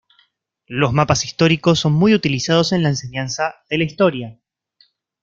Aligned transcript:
Los 0.65 0.93
mapas 0.93 1.23
históricos 1.25 1.77
son 1.79 1.93
muy 1.93 2.15
utilizados 2.15 2.71
en 2.71 2.81
la 2.81 2.89
enseñanza 2.89 3.57
de 3.69 3.77
la 3.77 3.83
historia. 3.83 4.39